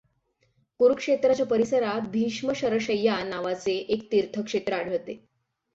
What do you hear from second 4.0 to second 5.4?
तीर्थक्षेत्र आढळते.